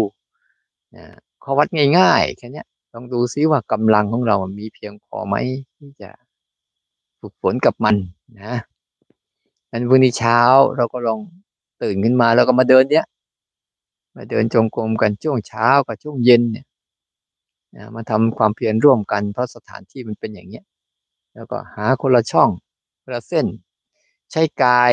[0.96, 1.04] นะ
[1.42, 5.34] ข้อวัดง่ายๆแค่นี้ ลองดูซิว่ากำลังของเรามีเพียงพอไหม
[5.76, 6.10] ที่จะ
[7.20, 7.96] ฝึกฝนกับมัน
[8.42, 8.54] นะ
[9.70, 10.40] งั้นวันนี้เช้า
[10.76, 11.20] เราก็ลอง
[11.82, 13.06] ตื่นขึ้นมาแล้วก็มาเดินเนี้ย
[14.16, 16.66] มาเดินจงกรมกันช่วงเช้ากับช่วงเย็นเนี่ย
[17.76, 20.64] นะมาทำความเพียรร่วมกันเพราะสถานที่มันเป็นอย่างเนี้ย
[21.34, 22.50] แล้วก็หาคนละช่อง
[23.02, 23.46] คนละเส้น
[24.32, 24.92] ใช้กาย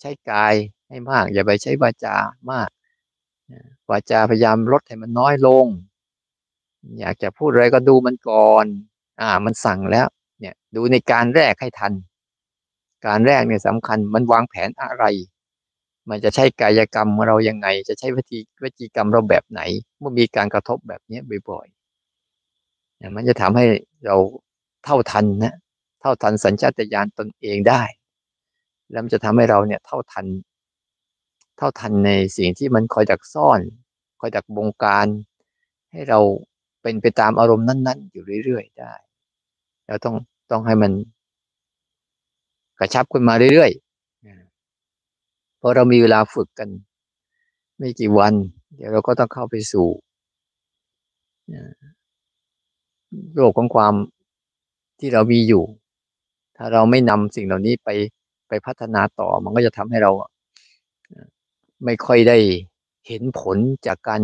[0.00, 0.54] ใช้กาย
[0.88, 2.16] ให้มาก อย่าไปใช้วาจา
[2.50, 2.68] มาก
[3.90, 5.66] วาจาพยายามลดให้มันน้อยลง
[7.00, 8.66] อยากจะพูดอะไรก็ดูมันก่อน
[9.20, 10.06] อ่า มันสั่งแล้ว
[10.40, 11.92] เนี่ย ดูในการแรกให้ทัน
[13.06, 15.04] การแรกเนี่ยสำคัญ มันวางแผนอะไร
[16.10, 19.60] มันจะใช้กายกรรมเรายังไง จะใช้วิธีวิธีกรรมเราแบบไหน
[19.98, 21.18] เมื่อมีการกระทบแบบนี้
[21.50, 23.64] บ่อยๆเนี่ยมันจะทำให้
[24.06, 24.16] เรา
[24.84, 25.54] เท่าทันนะ
[26.00, 27.82] เท่าทันสัญชาตญาณตนเองได้
[28.90, 30.26] แล้วมันจะทำให้เราเนี่ยเท่าทัน
[31.56, 33.60] เท่าทันในสิ่งที่มันคอยดักซ่อน
[34.20, 35.06] คอยดักบงการ
[35.92, 36.20] ให้เรา
[36.86, 38.92] เป็นไปตามอารมณ์นั้น ๆ อยู่เรื่อยๆได้
[39.86, 40.14] เราต้อง
[40.50, 40.92] ต้องให้มัน
[42.78, 46.68] กระชับขึ้นมาเรื่อยๆเพราะเรามีเวลาฝึกกัน
[47.78, 48.34] ไม่กี่วัน
[48.76, 49.88] เดี๋ยวเราก็ต้องเข้าไปสู่
[53.34, 53.94] โลกของความ
[54.98, 55.64] ที่เรามีอยู่
[56.56, 57.88] ถ้าเราไม่นำสิ่งเหล่านี้ไป
[58.48, 60.10] ไปพัฒนาต่อ มันก็จะทำให้เรา
[61.84, 62.38] ไม่ค่อยได้
[63.06, 64.22] เห็นผลจากการ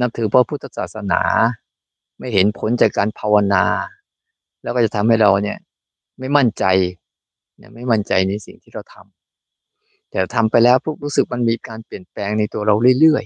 [0.00, 1.22] นับถือพระพุทธศาสนา
[2.18, 3.64] ไม่เห็นผลจากการภาวนา
[4.62, 5.58] แล้วก็จะทำให้เราเนี่ย
[6.18, 6.64] ไม่มั่นใจ
[7.56, 13.24] เนี่ยไม่มั่นใจในสิ่งที่เราทำแต่ทำไปแล้วปุ๊บรู้สึกมันมีการเปลี่ยนแปลงในตัวเราเรื่อย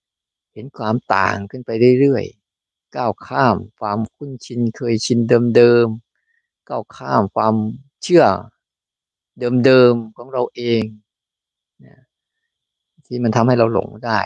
[0.00, 1.70] ๆ เห็นความต่างขึ้นไป
[2.00, 5.18] เรื่อยๆ ก้าวข้ามความคุ้นชินเคยชิน
[5.56, 7.54] เดิมๆ ก้าวข้ามความ
[8.02, 8.24] เชื่อ
[9.64, 10.82] เดิมๆของเราเอง
[13.06, 14.20] ที่มันทำให้เราหลงได้